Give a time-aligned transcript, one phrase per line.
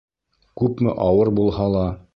[0.61, 1.85] Күпме ауыр булһа ла